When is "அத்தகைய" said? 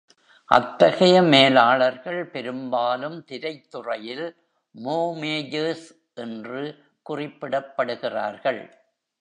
0.49-1.21